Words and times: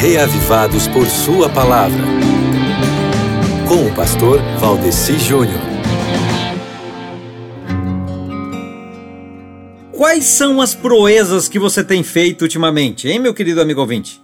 reavivados 0.00 0.86
por 0.86 1.08
Sua 1.08 1.48
palavra. 1.48 2.04
Com 3.66 3.84
o 3.84 3.94
pastor 3.96 4.40
Valdeci 4.60 5.18
Júnior. 5.18 5.60
Quais 9.90 10.24
são 10.24 10.60
as 10.60 10.72
proezas 10.72 11.48
que 11.48 11.58
você 11.58 11.82
tem 11.82 12.04
feito 12.04 12.42
ultimamente, 12.42 13.08
hein, 13.08 13.18
meu 13.18 13.34
querido 13.34 13.60
amigo 13.60 13.80
ouvinte? 13.80 14.22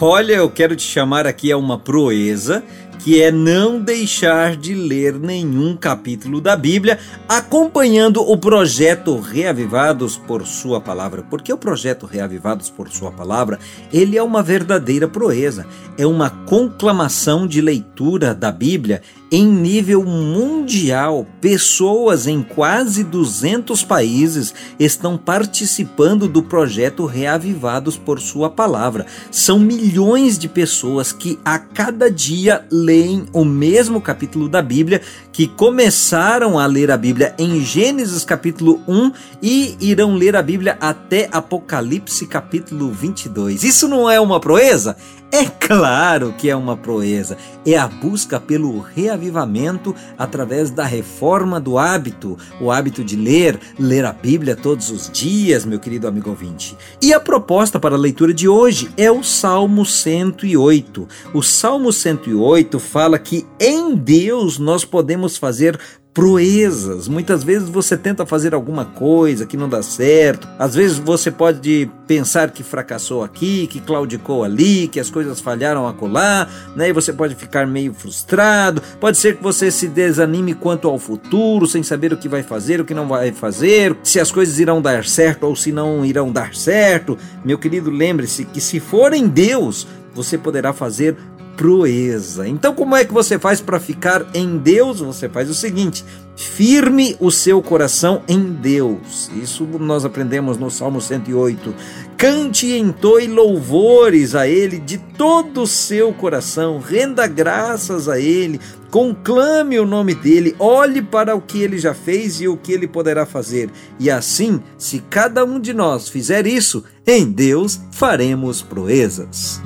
Olha, 0.00 0.32
eu 0.32 0.48
quero 0.48 0.74
te 0.74 0.84
chamar 0.84 1.26
aqui 1.26 1.52
a 1.52 1.58
uma 1.58 1.78
proeza 1.78 2.64
que 3.02 3.22
é 3.22 3.32
não 3.32 3.80
deixar 3.80 4.56
de 4.56 4.74
ler 4.74 5.18
nenhum 5.18 5.74
capítulo 5.74 6.40
da 6.40 6.54
Bíblia, 6.54 6.98
acompanhando 7.28 8.20
o 8.20 8.36
projeto 8.36 9.18
Reavivados 9.18 10.18
por 10.18 10.46
Sua 10.46 10.80
Palavra. 10.80 11.22
Porque 11.22 11.52
o 11.52 11.56
projeto 11.56 12.04
Reavivados 12.04 12.68
por 12.68 12.90
Sua 12.90 13.10
Palavra, 13.10 13.58
ele 13.92 14.18
é 14.18 14.22
uma 14.22 14.42
verdadeira 14.42 15.08
proeza, 15.08 15.66
é 15.96 16.06
uma 16.06 16.28
conclamação 16.28 17.46
de 17.46 17.60
leitura 17.60 18.34
da 18.34 18.52
Bíblia 18.52 19.00
em 19.30 19.46
nível 19.46 20.04
mundial. 20.04 21.26
Pessoas 21.40 22.26
em 22.26 22.42
quase 22.42 23.04
200 23.04 23.84
países 23.84 24.52
estão 24.78 25.16
participando 25.16 26.26
do 26.26 26.42
projeto 26.42 27.06
Reavivados 27.06 27.96
por 27.96 28.20
Sua 28.20 28.50
Palavra. 28.50 29.06
São 29.30 29.58
milhões 29.58 30.38
de 30.38 30.48
pessoas 30.48 31.12
que 31.12 31.38
a 31.44 31.58
cada 31.58 32.10
dia 32.10 32.66
leem 32.70 33.26
o 33.32 33.44
mesmo 33.44 34.00
capítulo 34.00 34.48
da 34.48 34.60
Bíblia, 34.60 35.00
que 35.32 35.46
começaram 35.46 36.58
a 36.58 36.66
ler 36.66 36.90
a 36.90 36.96
Bíblia 36.96 37.34
em 37.38 37.64
Gênesis 37.64 38.24
capítulo 38.24 38.80
1 38.88 39.12
e 39.42 39.76
irão 39.80 40.14
ler 40.14 40.34
a 40.34 40.42
Bíblia 40.42 40.76
até 40.80 41.28
Apocalipse 41.30 42.26
capítulo 42.26 42.90
22. 42.90 43.62
Isso 43.62 43.86
não 43.86 44.10
é 44.10 44.20
uma 44.20 44.40
proeza? 44.40 44.96
É 45.32 45.44
claro 45.44 46.34
que 46.36 46.50
é 46.50 46.56
uma 46.56 46.76
proeza. 46.76 47.36
É 47.64 47.76
a 47.76 47.86
busca 47.86 48.40
pelo 48.40 48.80
reavivamento 48.80 49.94
através 50.18 50.70
da 50.70 50.84
reforma 50.84 51.60
do 51.60 51.78
hábito, 51.78 52.36
o 52.60 52.70
hábito 52.70 53.04
de 53.04 53.14
ler, 53.14 53.58
ler 53.78 54.04
a 54.04 54.12
Bíblia 54.12 54.56
todos 54.56 54.90
os 54.90 55.08
dias, 55.08 55.64
meu 55.64 55.78
querido 55.78 56.08
amigo 56.08 56.30
ouvinte. 56.30 56.76
E 57.00 57.12
a 57.12 57.20
proposta 57.20 57.78
para 57.78 57.94
a 57.94 57.98
leitura 57.98 58.34
de 58.34 58.48
hoje 58.48 58.90
é 58.96 59.08
o 59.08 59.22
Salmo 59.22 59.86
108. 59.86 61.06
O 61.32 61.42
Salmo 61.42 61.92
108 61.92 62.80
fala 62.80 63.16
que 63.16 63.46
em 63.60 63.94
Deus 63.94 64.58
nós 64.58 64.84
podemos 64.84 65.36
fazer 65.36 65.78
proezas. 66.12 67.06
Muitas 67.06 67.44
vezes 67.44 67.68
você 67.68 67.96
tenta 67.96 68.26
fazer 68.26 68.52
alguma 68.54 68.84
coisa 68.84 69.46
que 69.46 69.56
não 69.56 69.68
dá 69.68 69.82
certo. 69.82 70.48
Às 70.58 70.74
vezes 70.74 70.98
você 70.98 71.30
pode 71.30 71.88
pensar 72.06 72.50
que 72.50 72.62
fracassou 72.62 73.22
aqui, 73.22 73.66
que 73.68 73.80
claudicou 73.80 74.42
ali, 74.42 74.88
que 74.88 74.98
as 74.98 75.08
coisas 75.08 75.40
falharam 75.40 75.86
acolá, 75.86 76.48
né? 76.74 76.88
E 76.88 76.92
você 76.92 77.12
pode 77.12 77.34
ficar 77.36 77.66
meio 77.66 77.94
frustrado. 77.94 78.82
Pode 78.98 79.18
ser 79.18 79.36
que 79.36 79.42
você 79.42 79.70
se 79.70 79.86
desanime 79.86 80.54
quanto 80.54 80.88
ao 80.88 80.98
futuro, 80.98 81.66
sem 81.66 81.82
saber 81.82 82.12
o 82.12 82.16
que 82.16 82.28
vai 82.28 82.42
fazer, 82.42 82.80
o 82.80 82.84
que 82.84 82.94
não 82.94 83.06
vai 83.06 83.32
fazer, 83.32 83.96
se 84.02 84.18
as 84.18 84.32
coisas 84.32 84.58
irão 84.58 84.82
dar 84.82 85.04
certo 85.04 85.44
ou 85.44 85.54
se 85.54 85.70
não 85.70 86.04
irão 86.04 86.32
dar 86.32 86.54
certo. 86.54 87.16
Meu 87.44 87.58
querido, 87.58 87.90
lembre-se 87.90 88.44
que 88.44 88.60
se 88.60 88.80
for 88.80 89.12
em 89.12 89.28
Deus, 89.28 89.86
você 90.12 90.36
poderá 90.36 90.72
fazer 90.72 91.16
proeza. 91.60 92.48
Então, 92.48 92.74
como 92.74 92.96
é 92.96 93.04
que 93.04 93.12
você 93.12 93.38
faz 93.38 93.60
para 93.60 93.78
ficar 93.78 94.26
em 94.32 94.56
Deus? 94.56 95.00
Você 95.00 95.28
faz 95.28 95.50
o 95.50 95.54
seguinte: 95.54 96.02
firme 96.34 97.18
o 97.20 97.30
seu 97.30 97.60
coração 97.60 98.22
em 98.26 98.42
Deus. 98.42 99.30
Isso 99.42 99.66
nós 99.78 100.06
aprendemos 100.06 100.56
no 100.56 100.70
Salmo 100.70 101.02
108. 101.02 101.74
Cante 102.16 102.64
e 102.64 102.78
entoe 102.78 103.26
louvores 103.26 104.34
a 104.34 104.48
Ele 104.48 104.78
de 104.78 104.96
todo 104.96 105.60
o 105.60 105.66
seu 105.66 106.14
coração, 106.14 106.78
renda 106.78 107.26
graças 107.26 108.08
a 108.08 108.18
Ele, 108.18 108.58
conclame 108.90 109.78
o 109.78 109.84
nome 109.84 110.14
dele, 110.14 110.56
olhe 110.58 111.02
para 111.02 111.34
o 111.34 111.42
que 111.42 111.60
ele 111.62 111.78
já 111.78 111.92
fez 111.92 112.40
e 112.40 112.48
o 112.48 112.56
que 112.56 112.72
ele 112.72 112.88
poderá 112.88 113.26
fazer. 113.26 113.70
E 113.98 114.10
assim, 114.10 114.62
se 114.78 115.00
cada 115.10 115.44
um 115.44 115.60
de 115.60 115.74
nós 115.74 116.08
fizer 116.08 116.46
isso, 116.46 116.84
em 117.06 117.30
Deus 117.30 117.78
faremos 117.92 118.62
proezas. 118.62 119.60